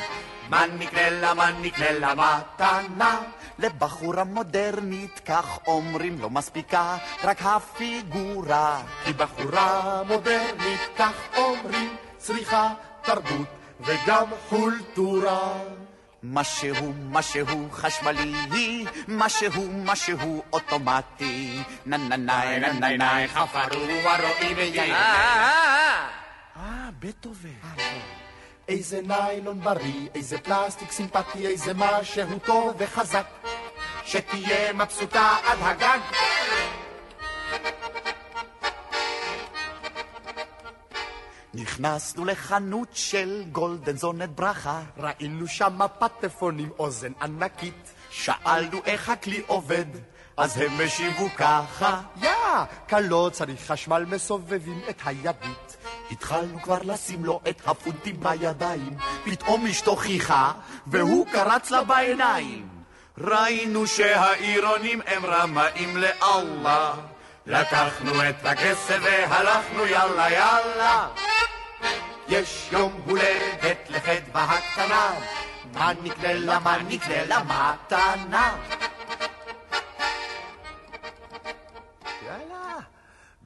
[0.48, 3.20] מה נקנה לה, מה נקנה לה מתנה?
[3.58, 8.82] לבחורה מודרנית, כך אומרים, לא מספיקה רק הפיגורה.
[9.04, 12.68] כי בחורה מודרנית, כך אומרים, צריכה
[13.02, 13.46] תרבות
[13.80, 15.52] וגם חולטורה.
[16.22, 21.62] משהו, משהו חשמלי, משהו, משהו אוטומטי.
[21.86, 24.94] נה נה נה נה נה נה חפרו הרועי ויאיר.
[24.94, 26.08] אה,
[26.56, 27.48] אה, בטהובן.
[28.68, 33.26] איזה ניילון בריא, איזה פלסטיק סימפטי, איזה משהו טוב וחזק,
[34.04, 35.98] שתהיה מבסוטה עד הגג.
[41.54, 47.92] נכנסנו לחנות של גולדן זונת ברכה, ראינו שם פטפון עם אוזן ענקית.
[48.12, 49.84] שאלנו איך הכלי עובד,
[50.36, 52.00] אז הם השיבו ככה.
[52.22, 52.30] יא,
[52.88, 55.76] כלא צריך חשמל, מסובבים את הידית.
[56.10, 60.52] התחלנו כבר לשים לו את הפונטים בידיים, פתאום אשתו חיכה,
[60.86, 62.68] והוא קרץ לה בעיניים.
[63.18, 66.94] ראינו שהעירונים הם רמאים לאללה.
[67.46, 71.08] לקחנו את הכסף והלכנו יאללה יאללה.
[72.32, 75.14] יש יום הולדת לחדווה הקטנה,
[75.72, 78.56] מה נקנה לה, מה נקנה לה מתנה.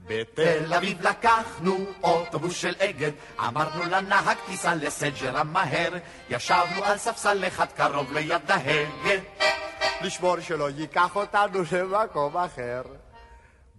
[0.06, 5.92] בתל אביב לקחנו אוטובוס של אגד, אמרנו לנהג תיסע לסג'רה מהר,
[6.30, 9.20] ישבנו על ספסל אחד קרוב ליד ההגה.
[10.00, 12.82] לשמור שלא ייקח אותנו למקום אחר.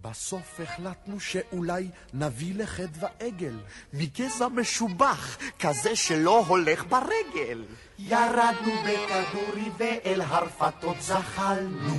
[0.02, 3.58] בסוף החלטנו שאולי נביא לחדווה עגל,
[3.92, 7.64] מגזע משובח, כזה שלא הולך ברגל.
[7.98, 11.96] ירדנו בכדורי ואל הרפתות זחלנו.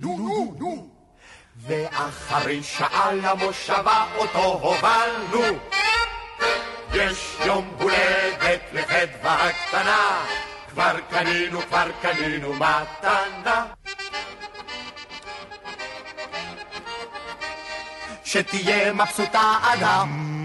[0.00, 0.88] נו, נו, נו.
[1.56, 5.58] ואחרי שעה למושבה אותו הובלנו.
[6.94, 10.24] יש יום הולדת לחדווה הקטנה,
[10.70, 13.66] כבר קנינו, כבר קנינו מתנה.
[18.28, 20.37] שתהיה מבסוטה אדם.